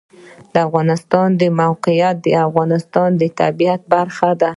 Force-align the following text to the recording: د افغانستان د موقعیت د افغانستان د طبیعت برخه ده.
د 0.53 0.55
افغانستان 0.67 1.27
د 1.41 1.43
موقعیت 1.61 2.15
د 2.25 2.27
افغانستان 2.47 3.09
د 3.21 3.23
طبیعت 3.39 3.81
برخه 3.93 4.29
ده. 4.41 4.49